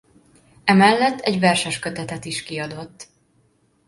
[0.63, 3.07] Emellett egy verseskötetet is kiadott.